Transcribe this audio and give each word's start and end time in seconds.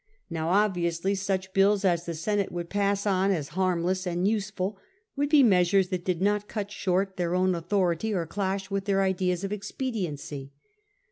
Now, 0.31 0.49
obviously, 0.49 1.13
such 1.13 1.53
bills 1.53 1.85
as 1.85 2.07
the 2.07 2.15
Senate 2.15 2.51
would 2.51 2.71
pass 2.71 3.05
on 3.05 3.29
as 3.29 3.49
harmless 3.49 4.07
and 4.07 4.27
useful, 4.27 4.79
would 5.15 5.29
be 5.29 5.43
measures 5.43 5.89
that 5.89 6.03
did 6.05 6.23
not 6.23 6.47
cut 6.47 6.71
short 6.71 7.17
their 7.17 7.35
own 7.35 7.53
authority 7.53 8.11
or 8.11 8.25
clash 8.25 8.71
with 8.71 8.85
their 8.85 9.03
ideas 9.03 9.43
of 9.43 9.53
expediency. 9.53 10.53